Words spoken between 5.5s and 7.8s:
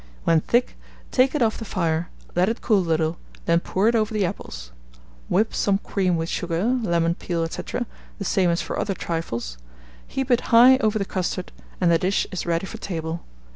some cream with sugar, lemon peel, &c.,